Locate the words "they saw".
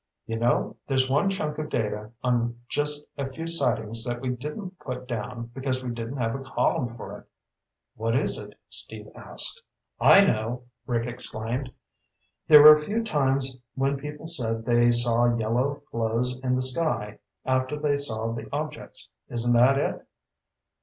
14.65-15.35, 17.79-18.33